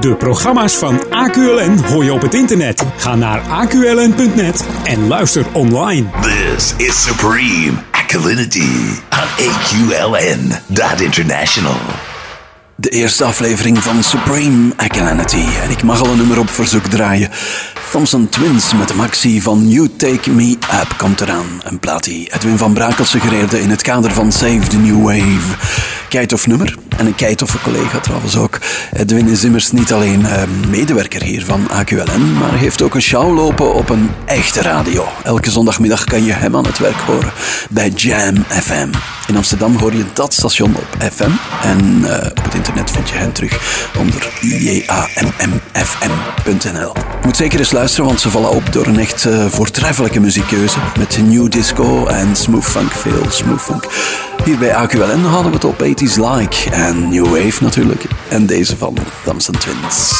[0.00, 2.84] De programma's van AQLN hoor je op het internet.
[2.96, 6.06] Ga naar aqln.net en luister online.
[6.20, 8.70] This is Supreme Alkalinity
[9.10, 11.76] on AQLN.international.
[12.76, 15.44] De eerste aflevering van Supreme Alkalinity.
[15.62, 17.30] En ik mag al een nummer op verzoek draaien.
[17.90, 21.46] Thompson Twins met de maxi van You Take Me Up komt eraan.
[21.62, 25.56] Een plaat die Edwin van Brakel suggereerde in het kader van Save the New Wave.
[26.16, 26.74] Keitof nummer.
[26.96, 28.58] En een keitoffe collega trouwens ook.
[28.92, 33.34] Edwin is immers niet alleen uh, medewerker hier van AQLN, maar heeft ook een show
[33.34, 35.06] lopen op een echte radio.
[35.24, 37.32] Elke zondagmiddag kan je hem aan het werk horen
[37.70, 38.88] bij Jam FM.
[39.26, 41.30] In Amsterdam hoor je dat station op FM.
[41.62, 45.92] En uh, op het internet vind je hen terug onder jammfm.nl.
[47.24, 50.78] Moet zeker eens luisteren, want ze vallen op door een echt uh, voortreffelijke muziekkeuze.
[50.98, 53.86] Met new disco en smooth funk, veel smooth funk.
[54.44, 58.04] Hier bij AQLN hadden we het op 80s Like en New Wave natuurlijk.
[58.28, 60.14] En deze van Thompson Twins.